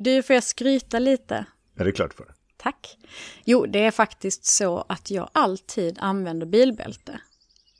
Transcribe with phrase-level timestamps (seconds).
[0.00, 1.44] Du, får jag skryta lite?
[1.76, 2.34] Är det klart för?
[2.56, 2.98] Tack.
[3.44, 7.20] Jo, det är faktiskt så att jag alltid använder bilbälte.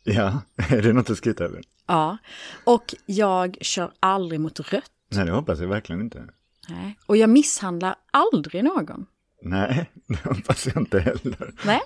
[0.04, 1.62] Ja, är det något att skryta över?
[1.86, 2.18] Ja,
[2.64, 4.90] och jag kör aldrig mot rött.
[5.10, 6.28] Nej, det hoppas jag verkligen inte.
[6.68, 6.98] Nej.
[7.06, 9.06] Och jag misshandlar aldrig någon.
[9.42, 11.54] Nej, det hoppas jag inte heller.
[11.66, 11.80] Nej.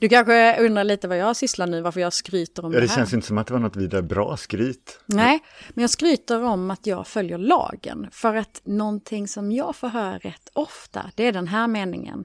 [0.00, 2.90] Du kanske undrar lite vad jag sysslar nu, varför jag skryter om Ja, det det
[2.90, 2.96] här.
[2.96, 5.00] känns inte som att det var något vidare bra skryt.
[5.06, 5.40] Nej,
[5.74, 8.08] men jag skryter om att jag följer lagen.
[8.12, 12.24] För att någonting som jag får höra rätt ofta, det är den här meningen.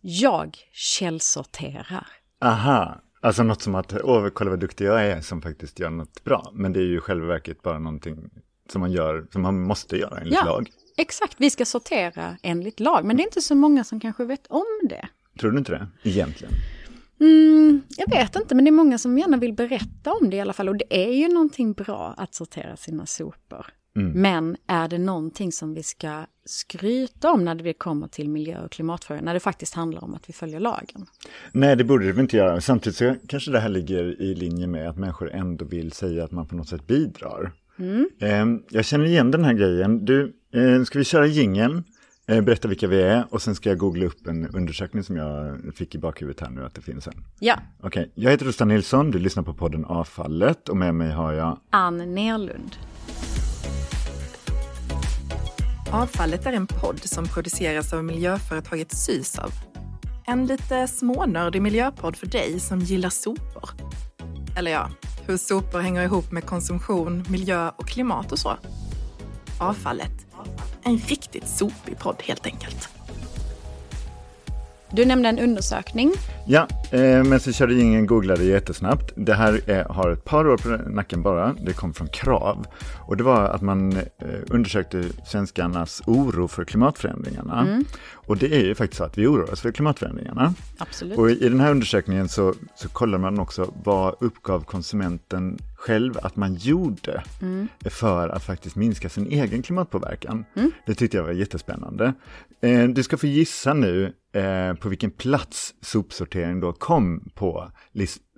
[0.00, 2.06] Jag källsorterar.
[2.40, 6.24] Aha, alltså något som att, åh, kolla vad duktig jag är som faktiskt gör något
[6.24, 6.50] bra.
[6.54, 8.30] Men det är ju i själva verket bara någonting
[8.72, 10.44] som man gör, som man måste göra enligt Ja.
[10.44, 10.70] lag.
[10.96, 13.04] Exakt, vi ska sortera enligt lag.
[13.04, 15.08] Men det är inte så många som kanske vet om det.
[15.40, 15.88] Tror du inte det?
[16.10, 16.54] Egentligen.
[17.20, 20.40] Mm, jag vet inte, men det är många som gärna vill berätta om det i
[20.40, 20.68] alla fall.
[20.68, 23.66] Och det är ju någonting bra att sortera sina sopor.
[23.92, 28.70] Men är det någonting som vi ska skryta om när det kommer till miljö och
[28.70, 29.22] klimatfrågor?
[29.22, 31.06] När det faktiskt handlar om att vi följer lagen?
[31.52, 32.60] Nej, det borde väl inte göra.
[32.60, 36.30] Samtidigt så kanske det här ligger i linje med att människor ändå vill säga att
[36.30, 37.52] man på något sätt bidrar.
[38.20, 40.04] Eh, jag känner igen den här grejen.
[40.04, 41.84] Du, eh, ska vi köra gingen?
[42.28, 45.58] Eh, berätta vilka vi är och sen ska jag googla upp en undersökning som jag
[45.74, 47.24] fick i bakhuvudet här nu att det finns en.
[47.40, 51.32] Ja, Okej, jag heter Rustan Nilsson, du lyssnar på podden Avfallet och med mig har
[51.32, 52.76] jag Ann Nerlund.
[55.92, 59.50] Avfallet är en podd som produceras av miljöföretaget Sysav.
[60.26, 63.70] En lite smånördig miljöpodd för dig som gillar sopor.
[64.56, 64.90] Eller ja,
[65.26, 68.56] hur sopor hänger ihop med konsumtion, miljö och klimat och så.
[69.58, 70.26] Avfallet.
[70.82, 72.88] En riktigt sopig podd helt enkelt.
[74.92, 76.12] Du nämnde en undersökning.
[76.46, 79.12] Ja, eh, men så körde ingen googlade jättesnabbt.
[79.16, 81.54] Det här är, har ett par år på nacken bara.
[81.60, 82.66] Det kom från Krav.
[82.98, 84.04] Och det var att man eh,
[84.48, 87.82] undersökte svenskarnas oro för klimatförändringarna.
[88.12, 90.54] Och det är ju faktiskt så att vi oroar oss för klimatförändringarna.
[90.78, 91.18] Absolut.
[91.18, 96.36] Och i den här undersökningen så, så kollar man också vad uppgav konsumenten själv att
[96.36, 97.22] man gjorde
[97.90, 100.44] för att faktiskt minska sin egen klimatpåverkan.
[100.86, 102.14] Det tyckte jag var jättespännande.
[102.60, 107.70] Eh, du ska få gissa nu eh, på vilken plats sopsortering då kom på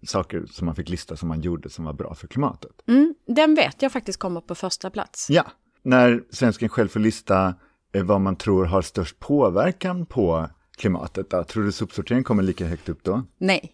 [0.07, 2.73] saker som man fick lista som man gjorde som var bra för klimatet.
[2.89, 5.31] Mm, den vet jag faktiskt kommer på första plats.
[5.31, 5.45] Ja,
[5.83, 7.55] när svensken själv får lista
[7.95, 12.67] eh, vad man tror har störst påverkan på klimatet, då, tror du sopsortering kommer lika
[12.67, 13.23] högt upp då?
[13.39, 13.73] Nej,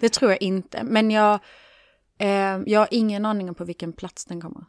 [0.00, 0.82] det tror jag inte.
[0.84, 1.40] Men jag,
[2.24, 4.64] eh, jag har ingen aning om på vilken plats den kommer.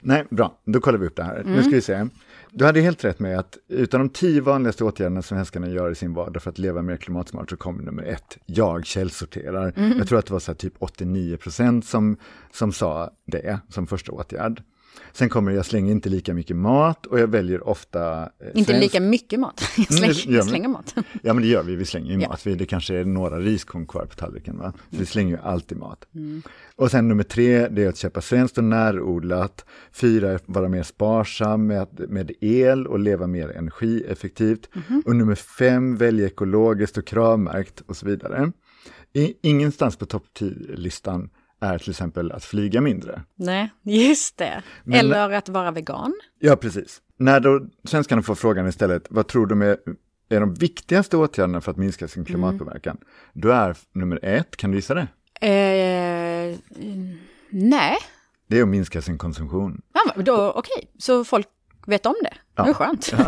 [0.00, 0.58] Nej, bra.
[0.64, 1.42] Då kollar vi upp det här.
[1.44, 2.06] Nu ska vi se.
[2.50, 5.94] Du hade helt rätt med att utav de tio vanligaste åtgärderna som svenskarna gör i
[5.94, 9.72] sin vardag för att leva mer klimatsmart så kommer nummer ett, jag källsorterar.
[9.98, 12.16] Jag tror att det var så typ 89 procent som,
[12.52, 14.62] som sa det som första åtgärd.
[15.12, 18.22] Sen kommer jag slänger inte lika mycket mat och jag väljer ofta...
[18.22, 19.62] eh, Inte svensk- lika mycket mat.
[19.76, 20.94] Jag Mm, slänger, gör jag slänger mat.
[21.22, 22.28] Ja men det gör vi, vi slänger ju Ja.
[22.28, 22.46] mat.
[22.46, 24.72] Vi, det kanske är några riskorn kvar på tallriken va?
[24.90, 26.04] Så vi slänger ju alltid mat.
[26.14, 26.42] Mm.
[26.76, 29.64] Och sen nummer tre, det är att köpa svenskt och närodlat.
[29.92, 34.68] Fyra, vara mer sparsam med, med el och leva mer energieffektivt.
[34.74, 35.02] Mhm.
[35.06, 38.52] Och nummer fem, välja ekologiskt och kravmärkt och så vidare.
[39.12, 41.30] I, ingenstans på topp 10-listan
[41.64, 43.22] är till exempel att flyga mindre.
[43.34, 44.62] Nej, just det.
[44.84, 46.14] Men- Eller att vara vegan.
[46.38, 47.00] Ja, precis.
[47.16, 49.76] När då svenskarna får frågan istället, vad tror de är,
[50.28, 52.96] är de viktigaste åtgärderna för att minska sin klimatpåverkan?
[53.32, 55.06] Då är nummer ett, kan du gissa det?
[55.40, 57.18] Eh, mm,
[57.50, 57.96] nej,
[58.46, 59.82] Det är att minska sin konsumtion.
[59.94, 60.90] ja, då okej.
[60.98, 61.46] Så folk
[61.86, 62.62] vet om det.
[62.62, 63.14] Det är skönt.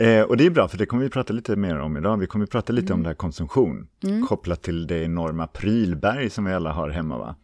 [0.00, 2.16] Eh, och det är bra, för det kommer vi prata lite mer om idag.
[2.16, 3.88] Vi kommer prata lite om det här konsumtion,
[4.28, 7.18] kopplat till det enorma prylberg som vi alla har hemma.
[7.18, 7.34] Va?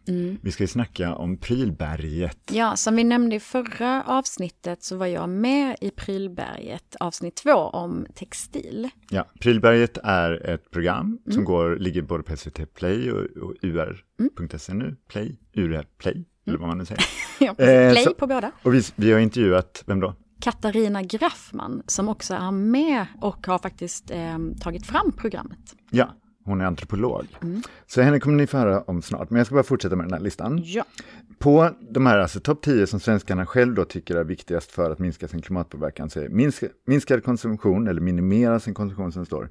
[0.41, 2.37] Vi ska ju snacka om prylberget.
[2.51, 7.51] Ja, som vi nämnde i förra avsnittet så var jag med i Prylberget, avsnitt två
[7.53, 8.89] om textil.
[9.09, 14.73] Ja, Prylberget är ett program som går, ligger både på SVT Play och, och ur.se
[14.73, 14.95] nu.
[15.09, 17.03] Play, ur Play, eller vad man nu säger.
[17.39, 18.51] Ja, Eh, Play så- på båda.
[18.63, 20.13] Och vi, vi har intervjuat, vem då?
[20.39, 25.75] Katarina Graffman som också är med och har faktiskt eh, tagit fram programmet.
[25.89, 26.15] Ja,
[26.45, 27.27] hon är antropolog.
[27.87, 30.13] Så henne kommer ni få höra om snart, men jag ska bara fortsätta med den
[30.13, 30.61] här listan.
[30.63, 30.83] Ja.
[31.39, 34.99] På de här alltså, topp 10 som svenskarna själv då tycker är viktigast för att
[34.99, 39.49] minska sin klimatpåverkan, så är minska, minskad konsumtion, eller minimera sin konsumtion som står.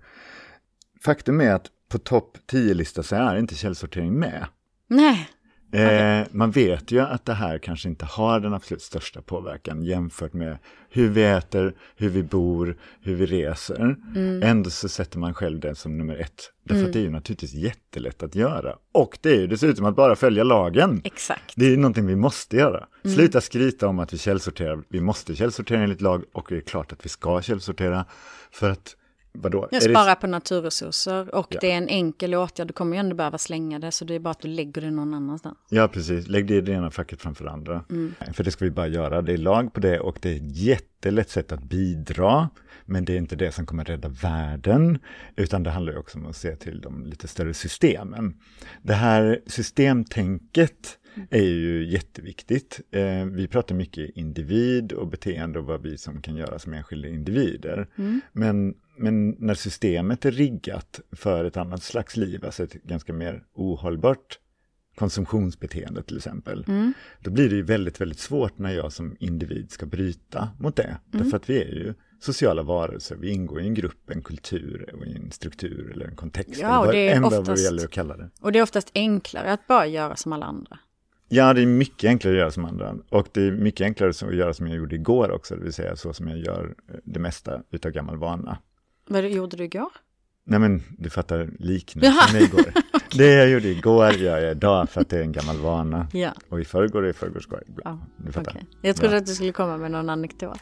[1.04, 4.46] Faktum är att på topp 10-lista så är inte källsortering med.
[4.88, 5.28] Nej,
[5.74, 10.32] Eh, man vet ju att det här kanske inte har den absolut största påverkan jämfört
[10.32, 10.58] med
[10.90, 13.96] hur vi äter, hur vi bor, hur vi reser.
[14.14, 14.42] Mm.
[14.42, 16.50] Ändå så sätter man själv det som nummer ett.
[16.64, 16.86] Därför mm.
[16.86, 18.76] att det är ju naturligtvis jättelätt att göra.
[18.92, 21.00] Och det är ju dessutom att bara följa lagen.
[21.04, 21.52] Exakt.
[21.56, 22.86] Det är ju någonting vi måste göra.
[23.04, 23.16] Mm.
[23.16, 24.82] Sluta skryta om att vi källsorterar.
[24.88, 28.04] Vi måste källsortera enligt lag och det är klart att vi ska källsortera.
[28.50, 28.96] För att
[29.38, 29.68] Vadå?
[29.70, 30.14] Jag sparar det...
[30.14, 31.58] på naturresurser och ja.
[31.60, 32.66] det är en enkel åtgärd.
[32.66, 34.90] Du kommer ju ändå behöva slänga det så det är bara att du lägger det
[34.90, 35.58] någon annanstans.
[35.68, 36.28] Ja, precis.
[36.28, 37.84] Lägg det i det ena facket framför det andra.
[37.90, 38.14] Mm.
[38.32, 39.22] För det ska vi bara göra.
[39.22, 42.48] Det är lag på det och det är ett jättelätt sätt att bidra.
[42.86, 44.98] Men det är inte det som kommer rädda världen,
[45.36, 48.34] utan det handlar också om att se till de lite större systemen.
[48.82, 50.98] Det här systemtänket
[51.30, 52.80] är ju jätteviktigt.
[52.90, 57.08] Eh, vi pratar mycket individ och beteende och vad vi som kan göra som enskilda
[57.08, 57.86] individer.
[57.96, 58.20] Mm.
[58.32, 63.44] Men, men när systemet är riggat för ett annat slags liv, alltså ett ganska mer
[63.54, 64.38] ohållbart
[64.96, 66.92] konsumtionsbeteende till exempel, mm.
[67.20, 70.82] då blir det ju väldigt, väldigt svårt när jag som individ ska bryta mot det.
[70.82, 70.98] Mm.
[71.10, 75.06] Därför att vi är ju sociala varelser, vi ingår i en grupp, en kultur, och
[75.06, 76.60] en struktur eller en kontext.
[76.60, 78.30] Ja, och det är oftast, vad det gäller att kalla det.
[78.40, 80.78] Och det är oftast enklare att bara göra som alla andra.
[81.28, 82.96] Ja, det är mycket enklare att göra som andra.
[83.08, 85.96] Och det är mycket enklare att göra som jag gjorde igår också, det vill säga
[85.96, 86.74] så som jag gör
[87.04, 88.58] det mesta utav gammal vana.
[89.06, 89.90] Vad gjorde du igår?
[90.46, 92.72] Nej men du fattar liknelsen igår.
[93.16, 96.06] det jag gjorde igår gör jag idag för att det är en gammal vana.
[96.12, 96.32] Ja.
[96.48, 97.80] Och i förrgår och i förrgår ska jag.
[97.84, 98.50] Ja, du fattar.
[98.50, 98.62] Okay.
[98.82, 99.20] Jag trodde ja.
[99.20, 100.60] att du skulle komma med någon anekdot.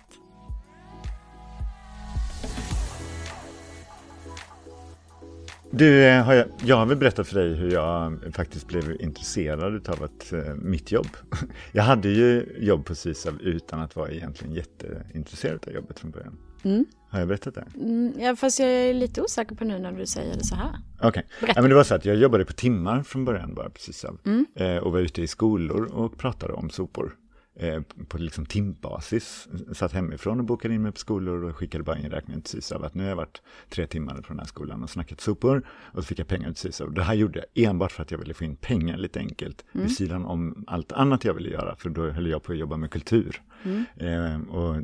[5.74, 9.88] Du, eh, har jag, jag har väl berättat för dig hur jag faktiskt blev intresserad
[9.88, 11.06] av att, uh, mitt jobb.
[11.72, 16.38] Jag hade ju jobb på Sysav utan att vara egentligen jätteintresserad av jobbet från början.
[16.62, 16.84] Mm.
[17.12, 17.64] Har jag berättat det?
[17.74, 20.70] Mm, ja, fast jag är lite osäker på nu när du säger det så här.
[21.00, 21.52] Okej, okay.
[21.56, 24.18] ja, men det var så att jag jobbade på timmar från början bara precis av,
[24.24, 24.46] mm.
[24.54, 27.16] eh, och var ute i skolor och pratade om sopor.
[27.54, 29.48] Eh, på liksom timbasis.
[29.72, 32.84] Satt hemifrån och bokade in mig på skolor och skickade bara in räkningen till SYSAV
[32.84, 36.02] att nu har jag varit tre timmar från den här skolan och snackat sopor och
[36.02, 36.92] så fick jag pengar till SYSAV.
[36.92, 39.86] Det här gjorde jag enbart för att jag ville få in pengar lite enkelt mm.
[39.86, 42.76] vid sidan om allt annat jag ville göra för då höll jag på att jobba
[42.76, 43.42] med kultur.
[43.64, 43.84] Mm.
[43.96, 44.82] Eh, och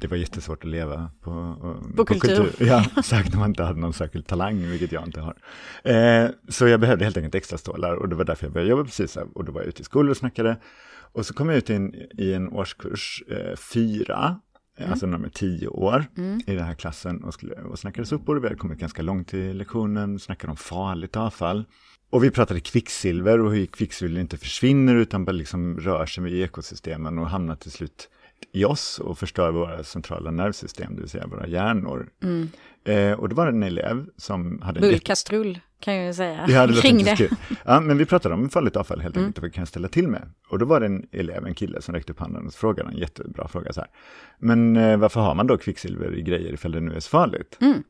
[0.00, 2.36] det var jättesvårt att leva på, på, på kultur.
[2.36, 2.66] kultur.
[2.66, 5.36] Ja, särskilt när man inte hade någon särskild talang, vilket jag inte har.
[5.82, 8.84] Eh, så jag behövde helt enkelt extra stålar och det var därför jag började jobba
[8.84, 10.56] på SYSAV och då var jag ute i skolor och snackade
[11.12, 14.40] och så kom jag ut i en, i en årskurs eh, fyra,
[14.78, 14.90] mm.
[14.90, 16.40] alltså nummer tio år mm.
[16.46, 18.36] i den här klassen och, skulle, och snackade sopor.
[18.36, 21.64] Vi hade kommit ganska långt i lektionen, snackade om farligt avfall.
[22.10, 26.32] Och vi pratade kvicksilver och hur kvicksilver inte försvinner utan bara liksom rör sig med
[26.32, 28.08] ekosystemen och hamnar till slut
[28.52, 32.08] i oss och förstör våra centrala nervsystem, det vill säga våra hjärnor.
[32.22, 32.48] Mm.
[32.84, 34.80] Eh, och då var det en elev som hade...
[34.80, 36.66] Bullkastrull kan jag ju säga.
[36.66, 37.30] Det Kring det.
[37.64, 39.26] Ja, men vi pratade om farligt avfall helt mm.
[39.26, 40.22] enkelt, vad vi kan ställa till med.
[40.48, 42.96] Och då var det en elev, en kille som räckte upp handen och frågade en
[42.96, 43.90] jättebra fråga så här.
[44.38, 47.58] Men eh, varför har man då kvicksilver i grejer ifall det nu är så farligt?
[47.60, 47.82] Mm.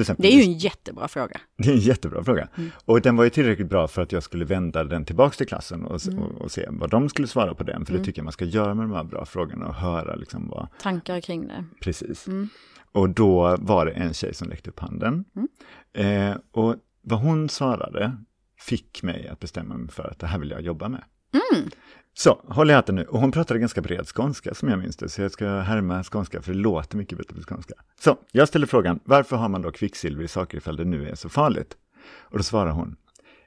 [0.00, 1.40] Exempel, det är ju en jättebra fråga.
[1.56, 2.48] Det är en jättebra fråga.
[2.56, 2.70] Mm.
[2.84, 5.84] Och den var ju tillräckligt bra för att jag skulle vända den tillbaka till klassen
[5.84, 6.22] och, mm.
[6.22, 7.86] och, och se vad de skulle svara på den.
[7.86, 8.02] För mm.
[8.02, 10.66] det tycker jag man ska göra med de här bra frågorna och höra liksom vad...
[10.82, 11.64] Tankar kring det.
[11.80, 12.26] Precis.
[12.26, 12.48] Mm.
[12.92, 15.24] Och då var det en tjej som räckte upp handen.
[15.36, 16.30] Mm.
[16.30, 18.16] Eh, och vad hon svarade
[18.58, 21.04] fick mig att bestämma mig för att det här vill jag jobba med.
[21.32, 21.70] Mm.
[22.14, 23.04] Så, håll i hatten nu.
[23.04, 26.42] Och hon pratade ganska bred skånska som jag minns det, så jag ska härma skånska
[26.42, 27.74] för det låter mycket bättre på skånska.
[28.00, 31.14] Så, jag ställer frågan, varför har man då kvicksilver i saker ifall det nu är
[31.14, 31.76] så farligt?
[32.18, 32.96] Och då svarar hon,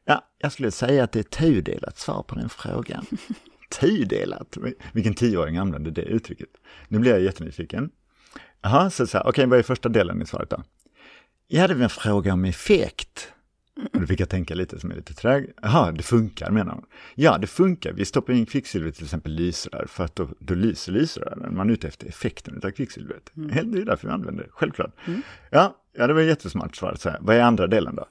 [0.05, 3.05] ja, jag skulle säga att det är tudelat svar på den frågan.
[3.79, 4.57] tudelat?
[4.93, 6.49] Vilken tioåring använder det uttrycket?
[6.87, 7.89] Nu blir jag jättenyfiken.
[8.61, 10.63] Jaha, så, så okej, okay, vad är första delen i svaret då?
[11.47, 13.33] Ja, det var en fråga om effekt.
[13.93, 15.51] Och då fick jag tänka lite som är lite träg.
[15.61, 16.85] Jaha, det funkar menar hon.
[17.15, 17.93] Ja, det funkar.
[17.93, 21.55] Vi stoppar in kvicksilver till exempel lysrör för att då, då lyser lysrören.
[21.55, 23.31] Man är ute efter effekten av kvicksilvret.
[23.37, 23.71] Mm.
[23.71, 24.93] Det är därför vi använder det, självklart.
[25.05, 25.21] Mm.
[25.49, 26.95] Ja, ja, det var jättesmart svar.
[26.99, 27.17] Så här.
[27.21, 28.05] Vad är andra delen då?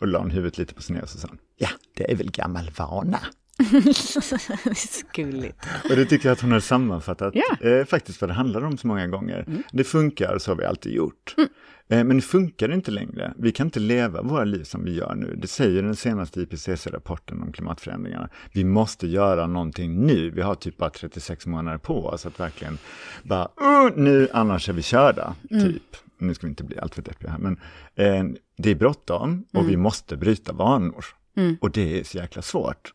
[0.00, 2.30] Och la hon huvudet lite på sned och så sa hon, ja, det är väl
[2.30, 3.20] gammal vana.
[4.74, 5.66] Skulligt.
[5.90, 7.78] Och det tycker jag att hon har sammanfattat yeah.
[7.78, 9.44] eh, faktiskt vad det handlar om så många gånger.
[9.46, 9.62] Mm.
[9.72, 11.34] Det funkar, så har vi alltid gjort.
[11.36, 11.48] Mm.
[11.88, 13.34] Eh, men det funkar inte längre.
[13.38, 15.36] Vi kan inte leva våra liv som vi gör nu.
[15.36, 18.28] Det säger den senaste IPCC-rapporten om klimatförändringarna.
[18.52, 20.30] Vi måste göra någonting nu.
[20.30, 22.78] Vi har typ bara 36 månader på oss att verkligen
[23.22, 25.64] bara, uh, nu annars är vi körda, mm.
[25.64, 25.96] typ.
[26.18, 27.60] Nu ska vi inte bli alltför deppiga här, men
[27.94, 28.24] eh,
[28.56, 29.70] det är bråttom och mm.
[29.70, 31.04] vi måste bryta vanor.
[31.36, 31.56] Mm.
[31.60, 32.92] Och det är så jäkla svårt.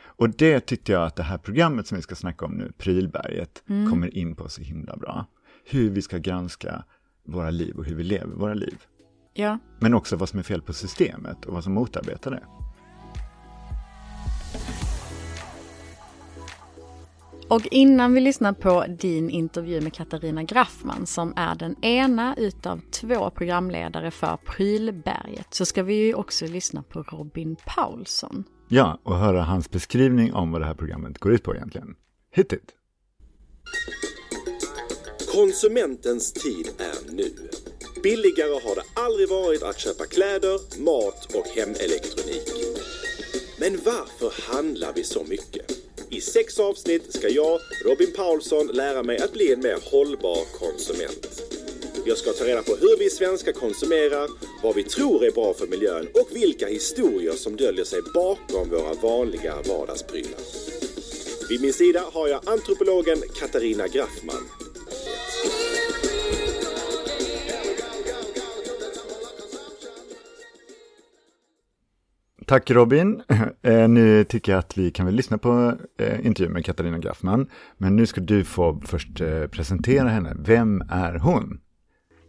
[0.00, 3.62] Och det tyckte jag att det här programmet som vi ska snacka om nu, Prylberget,
[3.68, 3.90] mm.
[3.90, 5.26] kommer in på så himla bra.
[5.64, 6.84] Hur vi ska granska
[7.28, 8.78] våra liv och hur vi lever våra liv.
[9.34, 9.58] Ja.
[9.78, 12.42] Men också vad som är fel på systemet och vad som motarbetar det.
[17.48, 22.80] Och innan vi lyssnar på din intervju med Katarina Graffman som är den ena utav
[22.90, 28.44] två programledare för Prylberget så ska vi ju också lyssna på Robin Paulsson.
[28.68, 31.94] Ja, och höra hans beskrivning om vad det här programmet går ut på egentligen.
[32.30, 32.74] Hit it!
[35.32, 37.30] Konsumentens tid är nu.
[38.02, 42.48] Billigare har det aldrig varit att köpa kläder, mat och hemelektronik.
[43.58, 45.72] Men varför handlar vi så mycket?
[46.10, 51.42] I sex avsnitt ska jag, Robin Paulsson, lära mig att bli en mer hållbar konsument.
[52.04, 54.28] Jag ska ta reda på hur vi svenskar konsumerar,
[54.62, 58.94] vad vi tror är bra för miljön och vilka historier som döljer sig bakom våra
[58.94, 60.40] vanliga vardagsprylar.
[61.48, 64.67] Vid min sida har jag antropologen Katarina Graffman.
[72.48, 73.22] Tack Robin.
[73.62, 77.50] Eh, nu tycker jag att vi kan väl lyssna på eh, intervjun med Katarina Graffman.
[77.76, 80.36] Men nu ska du få först eh, presentera henne.
[80.38, 81.60] Vem är hon?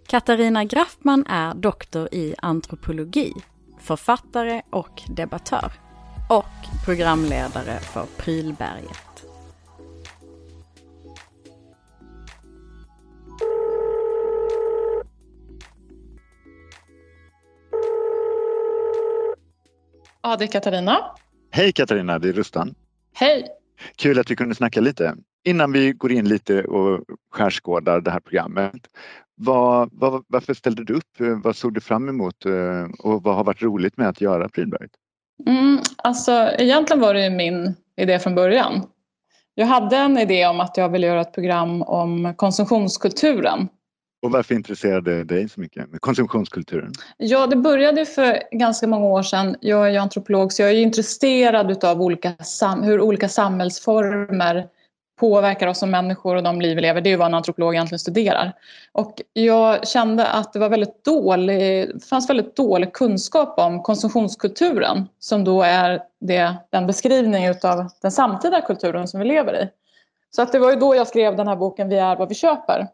[0.07, 3.33] Katarina Graffman är doktor i antropologi,
[3.79, 5.71] författare och debattör.
[6.29, 9.08] Och programledare för Prylberget.
[20.21, 20.97] Ja, det är Katarina.
[21.51, 22.75] Hej Katarina, det är Rustan.
[23.13, 23.47] Hej!
[23.95, 25.15] Kul att vi kunde snacka lite.
[25.45, 28.87] Innan vi går in lite och skärskådar det här programmet.
[29.35, 31.43] Vad, vad, varför ställde du upp?
[31.43, 32.45] Vad såg du fram emot
[32.99, 34.91] och vad har varit roligt med att göra Prylberget?
[35.47, 38.85] Mm, alltså, egentligen var det min idé från början.
[39.55, 43.67] Jag hade en idé om att jag ville göra ett program om konsumtionskulturen
[44.21, 46.91] och varför intresserade det dig så mycket med konsumtionskulturen?
[47.17, 49.55] Ja, det började för ganska många år sedan.
[49.61, 52.33] Jag är ju antropolog så jag är intresserad av olika
[52.83, 54.67] hur olika samhällsformer
[55.19, 57.01] påverkar oss som människor och de liv vi lever.
[57.01, 58.53] Det är ju vad en antropolog egentligen studerar.
[58.91, 65.43] Och jag kände att det var väldigt dålig, fanns väldigt dålig kunskap om konsumtionskulturen som
[65.43, 69.69] då är det, den beskrivning av den samtida kulturen som vi lever i.
[70.35, 72.35] Så att det var ju då jag skrev den här boken Vi är vad vi
[72.35, 72.87] köper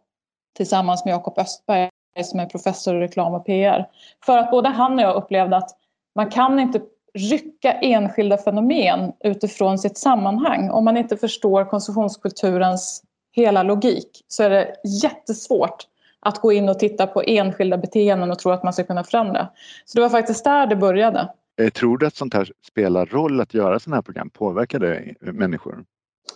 [0.56, 1.90] tillsammans med Jakob Östberg
[2.24, 3.88] som är professor i reklam och PR.
[4.26, 5.70] För att både han och jag upplevde att
[6.16, 6.82] man kan inte
[7.14, 10.70] rycka enskilda fenomen utifrån sitt sammanhang.
[10.70, 15.88] Om man inte förstår konsumtionskulturens hela logik så är det jättesvårt
[16.20, 19.48] att gå in och titta på enskilda beteenden och tro att man ska kunna förändra.
[19.86, 21.30] Så det var faktiskt där det började.
[21.62, 24.30] Eh, tror du att sånt här spelar roll att göra sådana här program?
[24.30, 25.84] Påverkar det människor?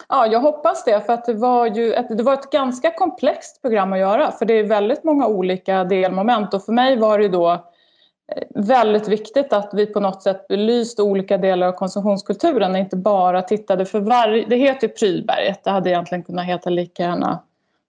[0.09, 1.05] Ja, jag hoppas det.
[1.05, 4.31] För att det var ju ett, det var ett ganska komplext program att göra.
[4.31, 6.53] För det är väldigt många olika delmoment.
[6.53, 11.01] Och för mig var det då eh, väldigt viktigt att vi på något sätt belyste
[11.01, 12.75] olika delar av konsumtionskulturen.
[12.75, 14.45] Inte bara tittade för varje...
[14.45, 15.63] Det heter ju Prylberget.
[15.63, 17.39] Det hade egentligen kunnat heta lika gärna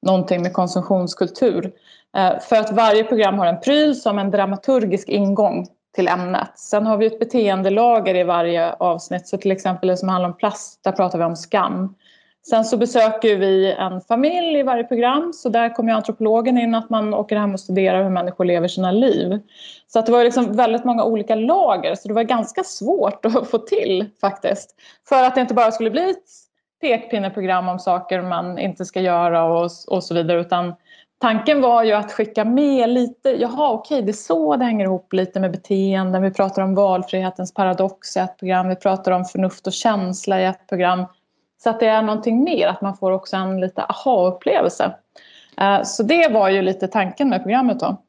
[0.02, 1.72] någonting med konsumtionskultur.
[2.16, 6.58] Eh, för att varje program har en pryl som en dramaturgisk ingång till ämnet.
[6.58, 9.28] Sen har vi ett beteendelager i varje avsnitt.
[9.28, 11.94] Så till exempel det som handlar om plast, där pratar vi om skam.
[12.50, 15.32] Sen så besöker vi en familj i varje program.
[15.32, 18.92] Så där kommer antropologen in, att man åker hem och studerar hur människor lever sina
[18.92, 19.40] liv.
[19.86, 21.94] Så att det var liksom väldigt många olika lager.
[21.94, 24.74] Så det var ganska svårt att få till faktiskt.
[25.08, 26.24] För att det inte bara skulle bli ett
[26.80, 30.40] pekpinneprogram om saker man inte ska göra och, och så vidare.
[30.40, 30.74] Utan
[31.20, 35.12] Tanken var ju att skicka med lite, jaha okej det är så det hänger ihop
[35.12, 36.22] lite med beteenden.
[36.22, 40.44] Vi pratar om valfrihetens paradox i ett program, vi pratar om förnuft och känsla i
[40.44, 41.04] ett program.
[41.62, 44.94] Så att det är någonting mer, att man får också en lite aha-upplevelse.
[45.56, 48.02] Eh, så det var ju lite tanken med programmet då.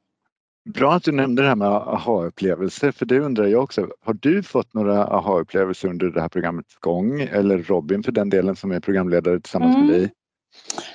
[0.70, 3.88] Bra att du nämnde det här med aha-upplevelser, för det undrar jag också.
[4.06, 7.22] Har du fått några aha-upplevelser under det här programmets gång?
[7.22, 9.88] Eller Robin för den delen som är programledare tillsammans mm.
[9.88, 10.12] med dig?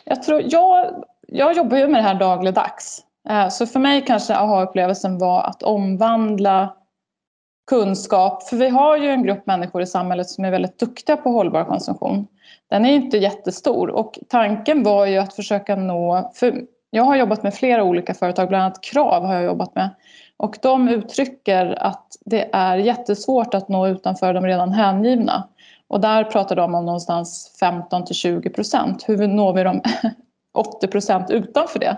[0.04, 3.04] Jag tror, jag jag jobbar ju med det här dagligdags.
[3.28, 6.76] Eh, så för mig kanske aha-upplevelsen var att omvandla
[7.66, 8.42] kunskap.
[8.42, 11.64] För vi har ju en grupp människor i samhället som är väldigt duktiga på hållbar
[11.64, 12.26] konsumtion.
[12.70, 16.32] Den är inte jättestor och tanken var ju att försöka nå...
[16.34, 19.90] För jag har jobbat med flera olika företag, bland annat Krav har jag jobbat med.
[20.36, 25.48] Och de uttrycker att det är jättesvårt att nå utanför de redan hängivna.
[25.88, 29.04] Och där pratar de om någonstans 15 till 20 procent.
[29.08, 29.80] Hur når vi dem
[30.56, 31.96] 80 procent utanför det.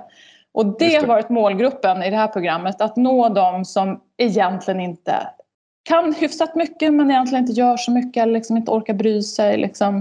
[0.52, 4.80] Och det, det har varit målgruppen i det här programmet, att nå de som egentligen
[4.80, 5.28] inte
[5.88, 9.56] kan hyfsat mycket men egentligen inte gör så mycket eller liksom inte orkar bry sig.
[9.56, 9.96] Liksom.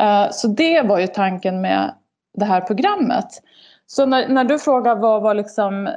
[0.00, 1.94] Uh, så det var ju tanken med
[2.38, 3.42] det här programmet.
[3.86, 5.88] Så när, när du frågar vad var liksom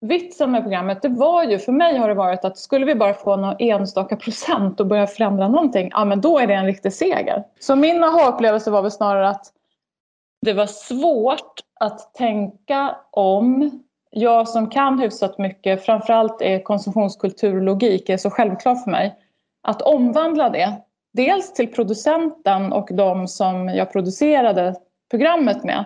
[0.00, 3.14] vitsen med programmet, det var ju, för mig har det varit att skulle vi bara
[3.14, 6.92] få några enstaka procent och börja förändra någonting, ja men då är det en riktig
[6.92, 7.44] seger.
[7.60, 9.52] Så min aha-upplevelse var väl snarare att
[10.40, 13.70] det var svårt att tänka om.
[14.10, 19.18] Jag som kan hyfsat mycket, framförallt är konsumtionskulturlogik, är så självklart för mig.
[19.62, 24.74] Att omvandla det, dels till producenten och de som jag producerade
[25.10, 25.84] programmet med.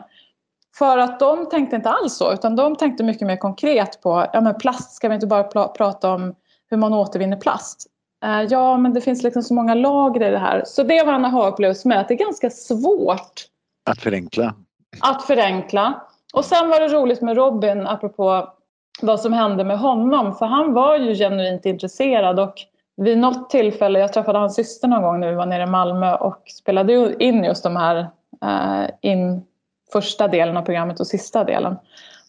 [0.78, 4.40] För att de tänkte inte alls så, utan de tänkte mycket mer konkret på ja,
[4.40, 6.34] men plast, ska vi inte bara prata om
[6.70, 7.86] hur man återvinner plast?
[8.24, 10.62] Eh, ja, men det finns liksom så många lager i det här.
[10.66, 13.51] Så det var en aha-upplevelse med att det är ganska svårt
[13.84, 14.54] att förenkla.
[15.00, 16.02] Att förenkla.
[16.34, 18.52] Och sen var det roligt med Robin, apropå
[19.02, 20.34] vad som hände med honom.
[20.34, 22.54] För han var ju genuint intresserad och
[22.96, 26.14] vid något tillfälle, jag träffade hans syster någon gång när vi var nere i Malmö
[26.14, 28.10] och spelade in just de här
[28.42, 29.44] eh, in
[29.92, 31.76] första delen av programmet och sista delen.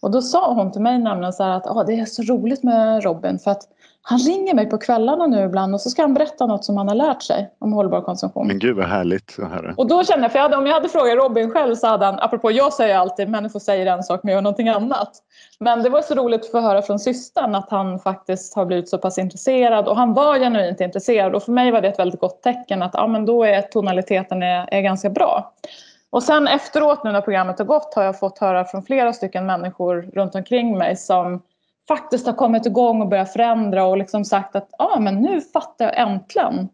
[0.03, 3.03] Och då sa hon till mig nämligen så att ah, det är så roligt med
[3.03, 3.63] Robin för att
[4.01, 6.88] han ringer mig på kvällarna nu ibland och så ska han berätta något som han
[6.88, 8.48] har lärt sig om hållbar konsumtion.
[8.48, 9.74] Men gud vad härligt höra.
[9.77, 12.05] Och då kände jag, för jag hade, om jag hade frågat Robin själv så hade
[12.05, 15.12] han, apropå jag säger alltid människor säger en sak men gör någonting annat.
[15.60, 18.89] Men det var så roligt att få höra från systern att han faktiskt har blivit
[18.89, 22.19] så pass intresserad och han var genuint intresserad och för mig var det ett väldigt
[22.19, 25.53] gott tecken att ja, men då är tonaliteten är, är ganska bra.
[26.13, 29.46] Och sen efteråt nu när programmet har gått har jag fått höra från flera stycken
[29.46, 31.41] människor runt omkring mig som
[31.88, 35.41] faktiskt har kommit igång och börjat förändra och liksom sagt att ja, ah, men nu
[35.41, 36.67] fattar jag äntligen.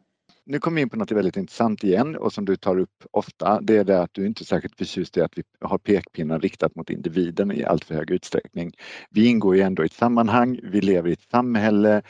[0.45, 3.61] Nu kommer vi in på något väldigt intressant igen och som du tar upp ofta.
[3.61, 6.75] Det är det att du inte är särskilt förtjust i att vi har pekpinnar riktat
[6.75, 8.71] mot individen i allt för hög utsträckning.
[9.09, 12.01] Vi ingår ju ändå i ett sammanhang, vi lever i ett samhälle,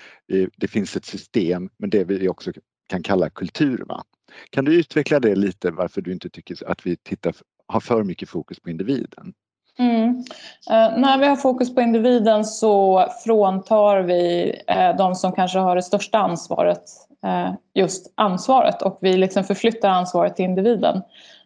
[0.57, 2.51] det finns ett system, men det vi också
[2.88, 3.83] kan kalla kultur.
[3.88, 4.03] Va?
[4.50, 7.36] Kan du utveckla det lite varför du inte tycker att vi tittar,
[7.67, 9.33] har för mycket fokus på individen?
[9.79, 10.24] Mm.
[10.69, 15.75] Eh, när vi har fokus på individen så fråntar vi eh, de som kanske har
[15.75, 16.83] det största ansvaret
[17.25, 21.01] eh, just ansvaret och vi liksom förflyttar ansvaret till individen.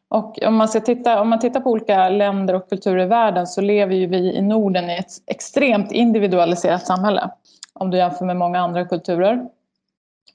[0.10, 3.48] Och om man, ska titta, om man tittar på olika länder och kulturer i världen
[3.48, 7.30] så lever ju vi i Norden i ett extremt individualiserat samhälle
[7.74, 9.46] om du jämför med många andra kulturer.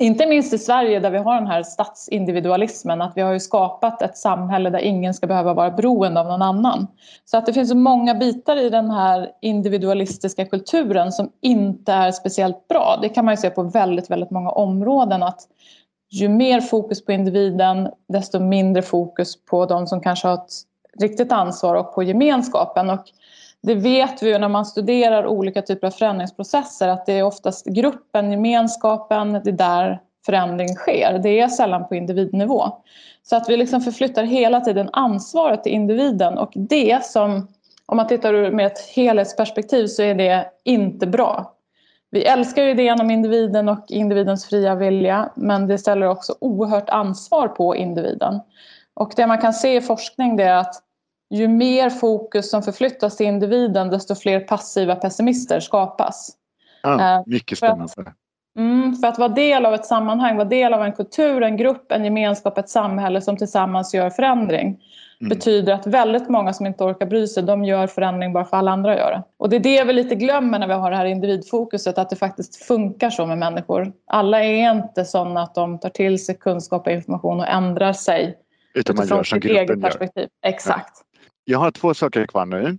[0.00, 4.02] Inte minst i Sverige där vi har den här statsindividualismen, att vi har ju skapat
[4.02, 6.87] ett samhälle där ingen ska behöva vara beroende av någon annan.
[7.25, 12.12] Så att det finns så många bitar i den här individualistiska kulturen som inte är
[12.12, 12.99] speciellt bra.
[13.02, 15.40] Det kan man ju se på väldigt, väldigt många områden att
[16.11, 20.53] ju mer fokus på individen, desto mindre fokus på de som kanske har ett
[21.01, 22.90] riktigt ansvar och på gemenskapen.
[22.90, 23.05] Och
[23.62, 27.66] det vet vi ju när man studerar olika typer av förändringsprocesser att det är oftast
[27.66, 31.21] gruppen, gemenskapen, det är där förändring sker.
[31.23, 32.73] Det är sällan på individnivå.
[33.23, 37.49] Så att vi liksom förflyttar hela tiden ansvaret till individen och det som,
[37.87, 41.55] om man tittar ur med ett helhetsperspektiv så är det inte bra.
[42.11, 46.90] Vi älskar ju idén om individen och individens fria vilja men det ställer också oerhört
[46.90, 48.40] ansvar på individen.
[48.94, 50.75] Och det man kan se i forskning det är att
[51.31, 56.31] ju mer fokus som förflyttas till individen desto fler passiva pessimister skapas.
[56.83, 57.93] Ja, eh, mycket spännande.
[57.95, 58.14] För att,
[58.59, 61.93] mm, för att vara del av ett sammanhang, vara del av en kultur, en grupp,
[61.93, 64.81] en gemenskap, ett samhälle som tillsammans gör förändring
[65.21, 65.29] mm.
[65.29, 68.71] betyder att väldigt många som inte orkar bry sig, de gör förändring bara för alla
[68.71, 69.23] andra gör det.
[69.37, 72.17] Och det är det vi lite glömmer när vi har det här individfokuset, att det
[72.17, 73.93] faktiskt funkar så med människor.
[74.07, 78.38] Alla är inte sådana att de tar till sig kunskap och information och ändrar sig
[78.75, 80.29] utan man gör som gruppen perspektiv.
[80.43, 80.51] Gör.
[80.51, 80.93] Exakt.
[80.95, 81.08] Ja.
[81.50, 82.78] Jag har två saker kvar nu.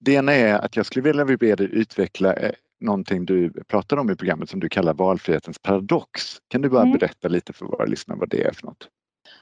[0.00, 4.10] Det ena är att jag skulle vilja be dig utveckla eh, någonting du pratar om
[4.10, 6.22] i programmet som du kallar valfrihetens paradox.
[6.48, 6.98] Kan du bara mm.
[6.98, 8.88] berätta lite för våra lyssnare vad det är för något?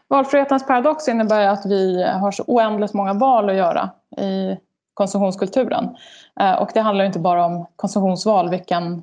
[0.09, 4.57] Valfrihetens paradox innebär att vi har så oändligt många val att göra i
[4.95, 5.97] konsumtionskulturen.
[6.41, 9.03] Eh, och det handlar inte bara om konsumtionsval, vilken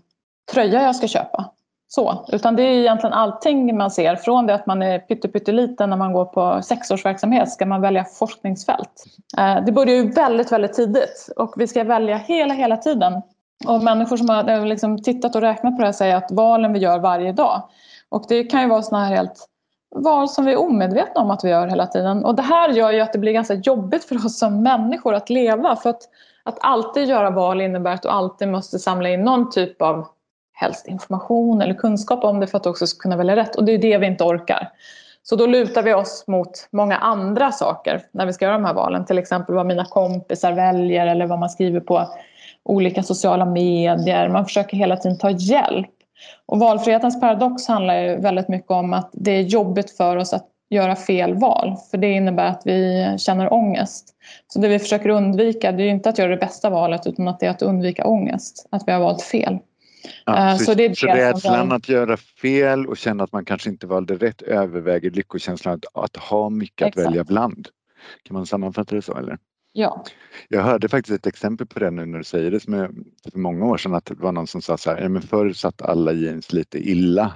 [0.53, 1.51] tröja jag ska köpa.
[1.87, 4.15] Så, utan det är egentligen allting man ser.
[4.15, 9.05] Från det att man är pytteliten när man går på sexårsverksamhet ska man välja forskningsfält.
[9.37, 13.21] Eh, det börjar ju väldigt, väldigt tidigt och vi ska välja hela, hela tiden.
[13.67, 16.73] Och människor som har eh, liksom tittat och räknat på det här säger att valen
[16.73, 17.61] vi gör varje dag.
[18.09, 19.47] Och det kan ju vara sådana här helt
[19.95, 22.25] val som vi är omedvetna om att vi gör hela tiden.
[22.25, 25.29] Och det här gör ju att det blir ganska jobbigt för oss som människor att
[25.29, 25.75] leva.
[25.75, 26.01] För att,
[26.43, 30.07] att alltid göra val innebär att du alltid måste samla in någon typ av
[30.55, 33.55] helst information eller kunskap om det för att också kunna välja rätt.
[33.55, 34.69] Och det är det vi inte orkar.
[35.23, 38.73] Så då lutar vi oss mot många andra saker när vi ska göra de här
[38.73, 39.05] valen.
[39.05, 42.07] Till exempel vad mina kompisar väljer eller vad man skriver på
[42.63, 44.29] olika sociala medier.
[44.29, 45.89] Man försöker hela tiden ta hjälp.
[46.45, 50.47] Och valfrihetens paradox handlar ju väldigt mycket om att det är jobbigt för oss att
[50.69, 51.75] göra fel val.
[51.91, 54.15] För det innebär att vi känner ångest.
[54.47, 57.39] Så det vi försöker undvika det är inte att göra det bästa valet utan att
[57.39, 58.67] det är att undvika ångest.
[58.69, 59.59] Att vi har valt fel.
[60.25, 61.75] Ja, eh, så, så, det är så rädslan var...
[61.75, 66.15] att göra fel och känna att man kanske inte valde rätt överväger lyckokänslan att, att
[66.15, 66.97] ha mycket Exakt.
[66.97, 67.67] att välja bland.
[68.23, 69.37] Kan man sammanfatta det så eller?
[69.73, 70.05] Ja.
[70.49, 72.73] Jag hörde faktiskt ett exempel på det nu när du säger det som
[73.31, 75.81] för många år sedan att det var någon som sa så här, men förr satt
[75.81, 77.33] alla jeans lite illa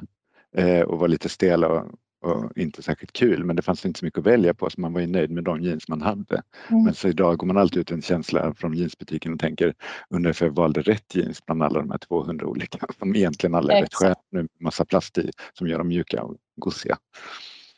[0.56, 1.86] eh, och var lite stela och,
[2.22, 4.94] och, inte särskilt kul men det fanns inte så mycket att välja på så man
[4.94, 6.42] var ju nöjd med de jeans man hade.
[6.70, 6.84] Mm.
[6.84, 9.74] Men så idag går man alltid ut en känsla från jeansbutiken och tänker
[10.10, 13.74] undrar if jag valde rätt jeans bland alla de här 200 olika som egentligen alla
[13.74, 16.98] är rätt sköna med massa plast i som gör dem mjuka och gosiga.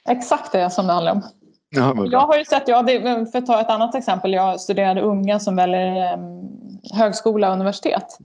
[0.10, 1.22] Exakt det som det handlar om.
[1.76, 3.02] Ja, jag har ju sett, ja, det,
[3.32, 6.50] för att ta ett annat exempel, jag studerade unga som väljer um,
[6.94, 8.18] högskola och universitet.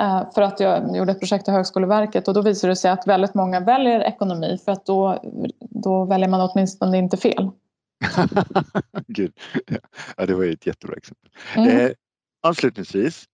[0.00, 3.06] Uh, för att jag gjorde ett projekt i Högskoleverket och då visade det sig att
[3.06, 5.22] väldigt många väljer ekonomi för att då,
[5.60, 7.50] då väljer man åtminstone inte fel.
[9.06, 9.32] Gud.
[10.16, 11.30] Ja, det var ju ett jättebra exempel.
[11.56, 11.80] Mm.
[11.80, 11.90] Eh,
[12.42, 13.24] avslutningsvis,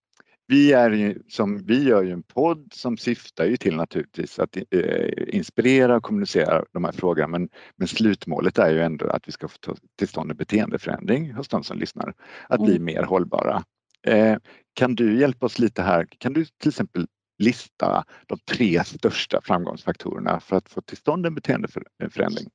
[0.47, 4.57] vi, är ju, som, vi gör ju en podd som syftar ju till naturligtvis att
[4.57, 9.33] eh, inspirera och kommunicera de här frågorna men, men slutmålet är ju ändå att vi
[9.33, 9.59] ska få
[9.99, 12.15] till stånd en beteendeförändring hos de som lyssnar,
[12.49, 12.85] att bli mm.
[12.85, 13.63] mer hållbara.
[14.07, 14.37] Eh,
[14.75, 16.07] kan du hjälpa oss lite här?
[16.19, 17.07] Kan du till exempel
[17.39, 22.47] lista de tre största framgångsfaktorerna för att få till stånd en beteendeförändring?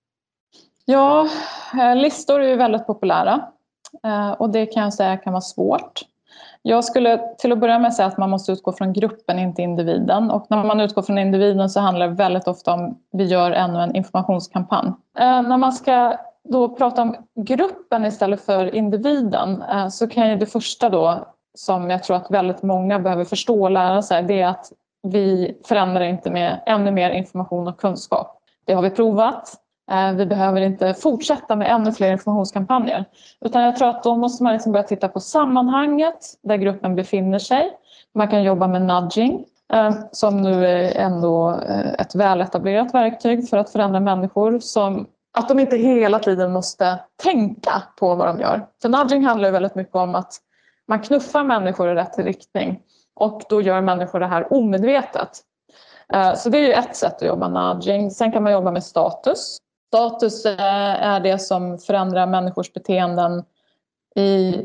[0.86, 1.30] Ja,
[1.74, 3.48] eh, listor är ju väldigt populära
[4.04, 6.02] eh, och det kan jag säga kan vara svårt.
[6.62, 10.32] Jag skulle till att börja med säga att man måste utgå från gruppen, inte individen.
[10.32, 13.80] Och när man utgår från individen så handlar det väldigt ofta om vi gör ännu
[13.80, 14.88] en informationskampanj.
[15.20, 16.18] Eh, när man ska
[16.50, 22.04] då prata om gruppen istället för individen så kan ju det första då som jag
[22.04, 24.72] tror att väldigt många behöver förstå och lära sig det är att
[25.04, 28.42] vi förändrar inte med ännu mer information och kunskap.
[28.66, 29.54] Det har vi provat.
[29.92, 33.06] Eh, vi behöver inte fortsätta med ännu fler informationskampanjer.
[33.42, 37.40] Utan jag tror att då måste man liksom börja titta på sammanhanget där gruppen befinner
[37.40, 37.72] sig.
[38.16, 43.58] Man kan jobba med nudging eh, som nu är ändå eh, ett väletablerat verktyg för
[43.58, 44.60] att förändra människor.
[44.60, 48.68] Som att de inte hela tiden måste tänka på vad de gör.
[48.82, 50.34] För nudging handlar väldigt mycket om att
[50.88, 52.82] man knuffar människor i rätt riktning
[53.16, 55.30] och då gör människor det här omedvetet.
[56.14, 58.12] Eh, så det är ju ett sätt att jobba nudging.
[58.12, 59.58] Sen kan man jobba med status.
[59.88, 63.44] Status eh, är det som förändrar människors beteenden
[64.16, 64.56] i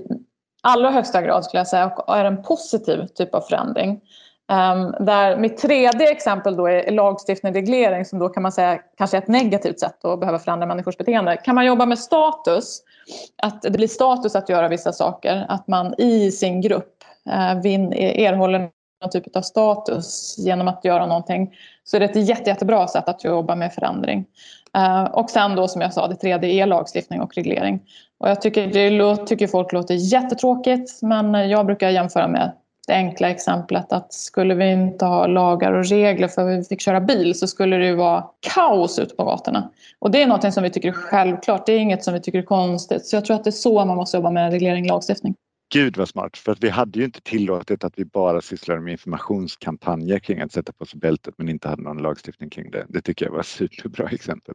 [0.63, 4.01] allra högsta grad skulle jag säga och är en positiv typ av förändring.
[4.53, 8.79] Um, där mitt tredje exempel då är lagstiftning och reglering som då kan man säga
[8.99, 11.37] kanske är ett negativt sätt att behöva förändra människors beteende.
[11.37, 12.83] Kan man jobba med status,
[13.43, 17.93] att det blir status att göra vissa saker, att man i sin grupp uh, vin,
[17.93, 22.89] erhåller någon typ av status genom att göra någonting så är det ett jätte, jättebra
[22.89, 24.25] sätt att jobba med förändring.
[24.77, 27.81] Uh, och sen då som jag sa, det tredje är lagstiftning och reglering.
[28.19, 32.53] Och jag tycker, det tycker folk låter jättetråkigt men jag brukar jämföra med
[32.87, 36.81] det enkla exemplet att skulle vi inte ha lagar och regler för att vi fick
[36.81, 39.71] köra bil så skulle det ju vara kaos ute på gatorna.
[39.99, 42.39] Och det är något som vi tycker är självklart, det är inget som vi tycker
[42.39, 43.07] är konstigt.
[43.07, 45.35] Så jag tror att det är så man måste jobba med reglering och lagstiftning.
[45.73, 48.93] Gud vad smart, för att vi hade ju inte tillåtit att vi bara sysslade med
[48.93, 52.87] informationskampanjer kring att sätta på sig bältet men inte hade någon lagstiftning kring det.
[52.89, 54.55] Det tycker jag var ett superbra exempel.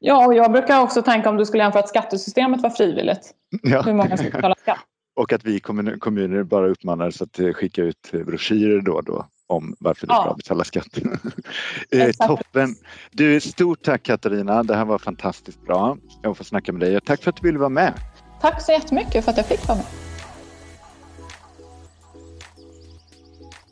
[0.00, 3.34] Ja, och jag brukar också tänka om du skulle jämföra att skattesystemet var frivilligt.
[3.62, 3.82] Ja.
[3.82, 4.78] Hur många ska betala skatt?
[5.18, 5.60] Och att vi
[6.00, 10.22] kommuner bara uppmanades att eh, skicka ut broschyrer då och då om varför det är
[10.22, 10.98] bra att betala skatt.
[11.90, 12.74] eh, toppen!
[13.10, 17.22] Du, stort tack Katarina, det här var fantastiskt bra att få snacka med dig tack
[17.22, 17.94] för att du ville vara med.
[18.40, 19.86] Tack så jättemycket för att jag fick vara med.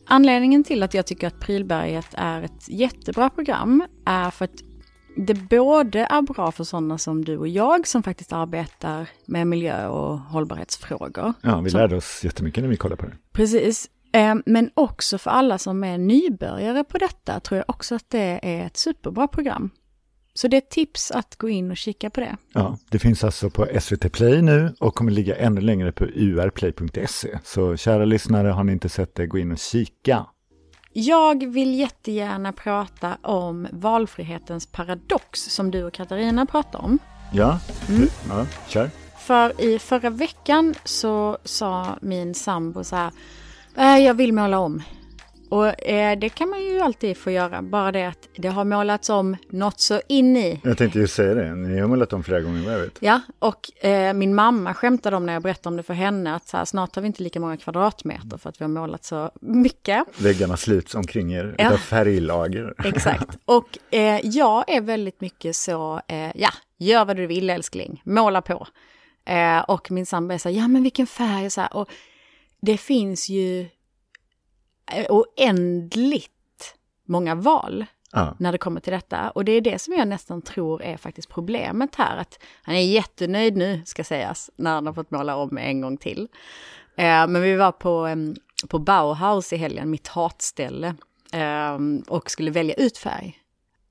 [0.08, 4.65] Anledningen till att jag tycker att Prilberget är ett jättebra program är för att
[5.16, 9.88] det både är bra för sådana som du och jag som faktiskt arbetar med miljö
[9.88, 11.32] och hållbarhetsfrågor.
[11.40, 13.16] Ja, vi lärde oss jättemycket när vi kollade på det.
[13.32, 13.90] Precis.
[14.12, 18.40] Eh, men också för alla som är nybörjare på detta tror jag också att det
[18.42, 19.70] är ett superbra program.
[20.34, 22.36] Så det är ett tips att gå in och kika på det.
[22.52, 27.38] Ja, det finns alltså på SVT Play nu och kommer ligga ännu längre på urplay.se.
[27.44, 30.26] Så kära lyssnare, har ni inte sett det, gå in och kika.
[30.98, 36.98] Jag vill jättegärna prata om valfrihetens paradox som du och Katarina pratade om.
[37.32, 38.08] Ja, mm.
[38.28, 38.90] ja kör.
[39.18, 43.10] För i förra veckan så sa min sambo så här,
[43.76, 44.82] äh, jag vill måla om.
[45.56, 49.10] Och eh, det kan man ju alltid få göra, bara det att det har målats
[49.10, 50.60] om något så in i.
[50.64, 52.98] Jag tänkte ju säga det, ni har målat om flera gånger vad jag vet.
[53.00, 56.48] Ja, och eh, min mamma skämtade om när jag berättade om det för henne att
[56.48, 59.30] så här, snart har vi inte lika många kvadratmeter för att vi har målat så
[59.40, 60.04] mycket.
[60.18, 61.72] Väggarna sluts omkring er ja.
[61.72, 62.74] av färglager.
[62.84, 68.02] Exakt, och eh, jag är väldigt mycket så, eh, ja, gör vad du vill älskling,
[68.04, 68.66] måla på.
[69.26, 71.88] Eh, och min sambo är så här, ja men vilken färg, så här, och
[72.62, 73.66] det finns ju
[75.08, 76.74] oändligt
[77.06, 78.36] många val Ja.
[78.38, 79.30] när det kommer till detta.
[79.30, 82.16] Och det är det som jag nästan tror är faktiskt problemet här.
[82.16, 85.96] Att han är jättenöjd nu, ska sägas, när han har fått måla om en gång
[85.96, 86.28] till.
[86.96, 88.08] Eh, men vi var på,
[88.68, 90.94] på Bauhaus i helgen, mitt hatställe,
[91.32, 93.38] eh, och skulle välja ut färg.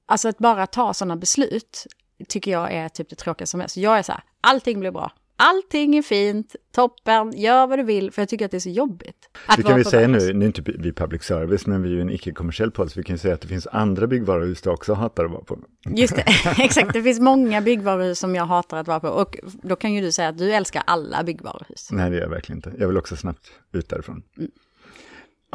[0.05, 1.87] Alltså att bara ta sådana beslut
[2.27, 3.77] tycker jag är typ det tråkiga som helst.
[3.77, 5.11] Jag är så här, allting blir bra.
[5.37, 8.69] Allting är fint, toppen, gör vad du vill, för jag tycker att det är så
[8.69, 9.29] jobbigt.
[9.45, 11.93] Att Det kan vi säga nu, nu är inte vi public service, men vi är
[11.93, 14.93] ju en icke-kommersiell podd, så vi kan säga att det finns andra byggvaruhus du också
[14.93, 15.59] hatar att vara på.
[15.85, 16.21] Just det,
[16.59, 16.93] exakt.
[16.93, 19.07] Det finns många byggvaruhus som jag hatar att vara på.
[19.07, 21.91] Och då kan ju du säga att du älskar alla byggvaruhus.
[21.91, 22.73] Nej, det gör jag verkligen inte.
[22.79, 24.23] Jag vill också snabbt ut därifrån.
[24.37, 24.51] Mm.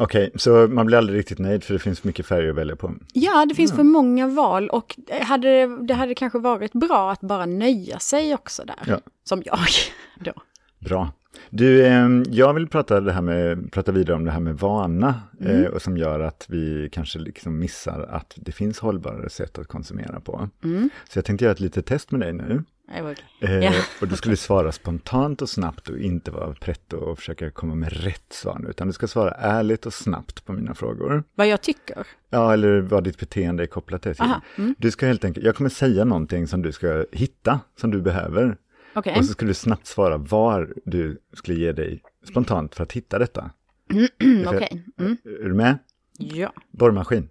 [0.03, 2.93] Okej, så man blir aldrig riktigt nöjd för det finns mycket färger att välja på.
[3.13, 7.21] Ja, det finns för många val och hade, det- det hade kanske varit bra att
[7.21, 8.75] bara nöja sig också där.
[8.87, 8.99] Ja.
[9.23, 9.59] Som jag
[10.19, 10.33] då.
[10.79, 11.11] Bra.
[11.49, 15.15] Du, eh, jag vill prata, det här med, prata vidare om det här med vana
[15.41, 15.63] Mm.
[15.63, 19.67] eh, och som gör att vi kanske liksom missar att det finns hållbarare sätt att
[19.67, 20.49] konsumera på.
[20.63, 20.89] Mm.
[21.09, 22.63] Så jag tänkte göra ett litet test med dig nu.
[23.39, 23.73] Eh.
[24.01, 27.93] Och du skulle svara spontant och snabbt och inte vara pretto och försöka komma med
[27.93, 31.23] rätt svar nu, utan du ska svara ärligt och snabbt på mina frågor.
[31.35, 32.07] Vad jag tycker.
[32.29, 34.15] Ja, eller vad ditt beteende är kopplat till.
[34.19, 34.75] Aha, mm.
[34.77, 38.57] Du ska helt enkelt, jag kommer säga någonting som du ska hitta, som du behöver.
[38.93, 39.15] Okej.
[39.17, 43.19] Och så ska du snabbt svara var du skulle ge dig spontant för att hitta
[43.19, 43.51] detta.
[44.21, 44.85] Mm, Okej.
[44.99, 45.17] Mm.
[45.23, 45.77] Är du med?
[46.17, 46.53] Ja.
[46.71, 47.29] Borrmaskin.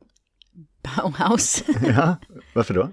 [0.83, 1.65] Bauhaus.
[1.89, 2.17] Ja,
[2.55, 2.93] varför då?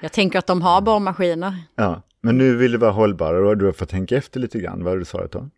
[0.00, 1.54] Jag tänker att de har borrmaskiner.
[1.76, 4.84] Ja, men nu vill du vara hållbarare och du fått tänka efter lite grann.
[4.84, 5.48] Vad har du svarat då?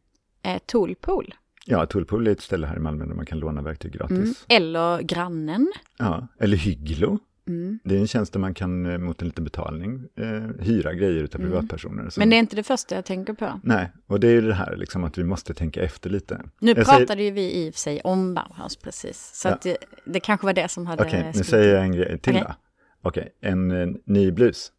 [0.43, 1.35] Eh, Toolpool.
[1.67, 4.19] Ja, Toolpool är ett ställe här i Malmö där man kan låna verktyg gratis.
[4.19, 4.35] Mm.
[4.49, 5.73] Eller grannen.
[5.99, 7.19] Ja, eller Hygglo.
[7.49, 7.79] Mm.
[7.85, 11.23] Det är en tjänst där man kan eh, mot en liten betalning eh, hyra grejer
[11.25, 12.11] utav privatpersoner.
[12.11, 12.29] som- Mm.
[12.29, 13.61] Men det är inte det första jag tänker på.
[13.65, 16.41] Nej, och det är ju det här liksom att vi måste tänka efter lite.
[16.59, 19.31] Nu Jag pratade säger- ju vi i och för sig om Bauhaus precis.
[19.35, 19.59] Så Ja.
[19.63, 21.03] det, det kanske var det som hade...
[21.05, 21.49] Okej, nu skrivit.
[21.49, 22.45] säger jag en grej till Okej.
[22.49, 22.55] då.
[23.03, 24.73] Okej, en eh, ny blus.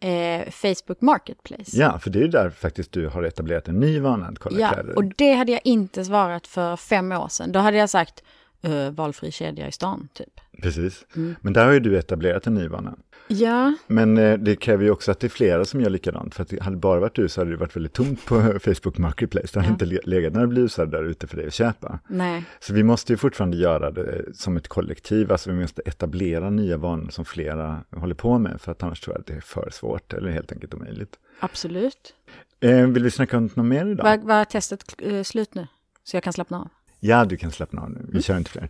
[0.00, 1.76] Eh, Facebook Marketplace.
[1.76, 4.68] Ja, för det är där faktiskt du har etablerat en ny vana att kolla Ja,
[4.72, 4.96] kläder.
[4.96, 7.52] och det hade jag inte svarat för fem år sedan.
[7.52, 8.22] Då hade jag sagt
[8.66, 10.40] uh, valfri kedja i stan, typ.
[10.62, 11.04] Precis.
[11.16, 11.34] Mm.
[11.40, 12.94] Men där har ju du etablerat en ny vana.
[13.28, 16.34] Ja, Men eh, det kräver ju också att det är flera som gör likadant.
[16.34, 18.98] För att det hade bara varit du så hade det varit väldigt tomt på Facebook
[18.98, 19.48] Marketplace.
[19.52, 19.72] Det hade Ja.
[19.72, 21.98] inte le- legat några blusar där ute för dig att köpa.
[22.08, 22.44] nej.
[22.60, 25.32] Så vi måste ju fortfarande göra det som ett kollektiv.
[25.32, 28.60] Alltså vi måste etablera nya vanor som flera håller på med.
[28.60, 31.16] För att annars tror jag att det är för svårt eller helt enkelt omöjligt.
[31.40, 32.14] Absolut.
[32.60, 34.04] Eh, vill vi snacka om något mer idag?
[34.04, 35.66] Var, var testet eh, slut nu?
[36.04, 36.68] Så jag kan slappna av?
[37.06, 37.98] Ja, du kan slappna av nu.
[37.98, 38.10] Mm.
[38.12, 38.68] Vi kör inte fler.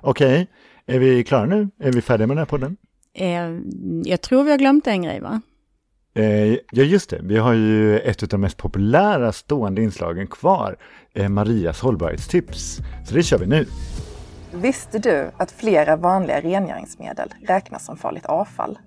[0.00, 0.46] Okej,
[0.86, 1.68] är vi klara nu?
[1.78, 2.76] Är vi färdiga med den här podden?
[3.14, 3.58] Eh,
[4.04, 5.40] jag tror vi har glömt en grej, va?
[6.14, 7.20] Eh, ja, just det.
[7.22, 10.76] Vi har ju ett av de mest populära stående inslagen kvar.
[11.14, 12.78] Eh, Marias hållbarhetstips.
[13.06, 13.66] Så det kör vi nu.
[14.52, 18.78] Visste du att flera vanliga rengöringsmedel räknas som farligt avfall?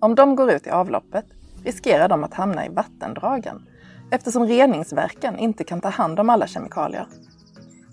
[0.00, 1.24] Om de går ut i avloppet
[1.64, 3.66] riskerar de att hamna i vattendragen
[4.10, 7.06] eftersom reningsverken inte kan ta hand om alla kemikalier.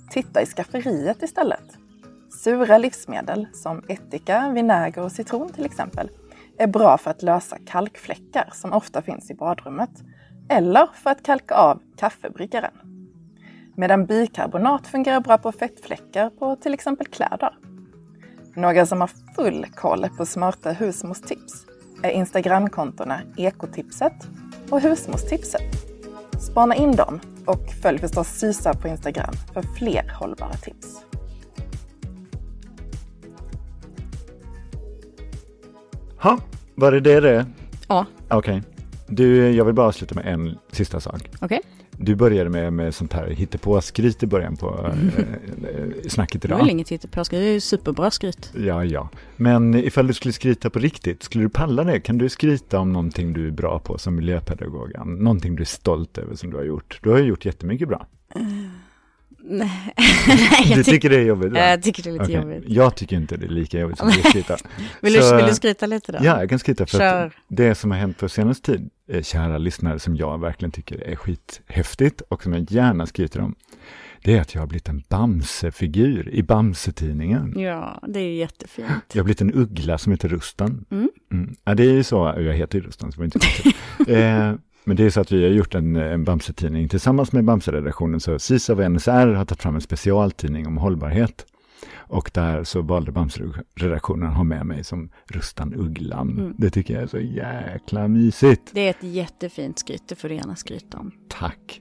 [0.09, 1.77] Titta i skafferiet istället.
[2.43, 6.09] Sura livsmedel som ättika, vinäger och citron till exempel
[6.57, 9.89] är bra för att lösa kalkfläckar som ofta finns i badrummet
[10.49, 12.71] eller för att kalka av kaffebryggaren
[13.77, 17.57] medan bikarbonat fungerar bra på fettfläckar på till exempel kläder.
[18.55, 21.65] Några som har full koll på smarta husmorstips
[22.03, 24.27] är Instagramkontona Ekotipset
[24.69, 25.61] och Husmorstipset.
[26.51, 30.87] Spana in dem och följ förstås Sysa på Instagram för fler hållbara tips.
[36.19, 36.39] Ha,
[36.75, 37.45] var det det det?
[37.87, 38.63] Ja, Okej.
[39.07, 41.29] Du, jag vill bara avsluta med en sista sak.
[41.41, 41.61] okej.
[41.99, 45.19] Du började med, med sånt här hittepå-skryt i början på eh,
[45.69, 46.57] eh, snacket Det är idag.
[46.57, 48.51] väl inget hittepåskryt, det är ju superbra skryt.
[48.57, 49.09] Ja, ja.
[49.35, 51.99] Men ifall du skulle skryta på riktigt, skulle du palla det?
[51.99, 54.91] Kan du skryta om någonting du är bra på som miljöpedagog?
[55.05, 56.99] Någonting du är stolt över som du har gjort?
[57.03, 58.07] Du har ju gjort jättemycket bra.
[59.49, 59.93] Nej,
[60.75, 61.53] Du tycker det är jobbigt?
[61.53, 61.59] va?
[61.59, 62.35] jag tycker det är lite Okej.
[62.35, 62.63] jobbigt.
[62.67, 64.57] Jag tycker inte det är lika jobbigt som du skryta.
[65.01, 66.17] Vill du, vill du skryta lite då?
[66.21, 67.25] Ja, jag kan skryta för Kör.
[67.25, 71.03] att det som har hänt på senaste tid, eh, kära lyssnare, som jag verkligen tycker
[71.03, 73.55] är skithäftigt och som jag gärna skryter om,
[74.23, 77.53] det är att jag har blivit en Bamse-figur i Bamse-tidningen.
[77.59, 78.87] Ja, det är jättefint.
[79.13, 80.85] Jag har blivit en uggla som heter Rustan.
[80.91, 81.09] Mm.
[81.31, 81.55] Mm.
[81.63, 83.71] Ja, det är ju så, jag heter ju Rustan, så det var
[84.05, 84.53] inte eh,
[84.87, 88.39] Men det är så att vi har gjort en, en Bamse-tidning tillsammans med Bamse-redaktionen, så
[88.39, 91.45] SISA och NSR har tagit fram en specialtidning om hållbarhet.
[91.95, 96.29] Och där så valde Bamse-redaktionen att ha med mig som Rustan Ugglan.
[96.29, 96.53] Mm.
[96.57, 98.71] Det tycker jag är så jäkla mysigt.
[98.73, 101.11] Det är ett jättefint skryt, det får du gärna skryta om.
[101.29, 101.79] Tack.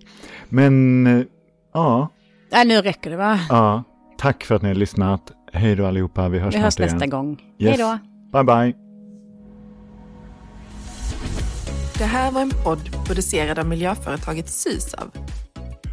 [0.49, 1.25] Men, eh,
[1.75, 2.09] ja.
[2.53, 3.41] Nej, nu räcker det va?
[3.49, 3.85] Ja.
[4.19, 5.33] Tack för att ni har lyssnat.
[5.53, 6.93] Hej då allihopa, vi hörs Vi hörs igen.
[6.93, 7.43] nästa gång.
[7.59, 7.79] Yes.
[7.79, 7.99] Hej då.
[8.33, 8.86] Bye bye.
[11.99, 15.11] Det här var en podd producerad av miljöföretaget Sysav.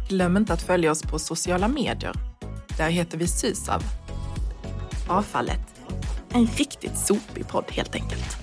[0.08, 2.12] Glöm inte att följa oss på sociala medier.
[2.76, 3.82] Där heter vi Sysav.
[5.08, 5.60] Avfallet.
[6.30, 8.36] En riktigt sopig podd helt enkelt.